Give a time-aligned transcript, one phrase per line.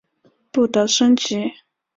[0.51, 1.53] 不得升级。